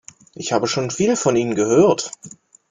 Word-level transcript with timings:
Ich 0.33 0.51
habe 0.51 0.65
schon 0.65 0.89
viel 0.89 1.15
von 1.15 1.35
Ihnen 1.35 1.53
gehört. 1.53 2.09